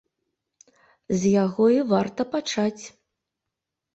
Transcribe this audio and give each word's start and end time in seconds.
З 1.23 1.33
яго 1.43 1.67
і 1.75 1.77
варта 1.91 2.21
пачаць. 2.33 2.83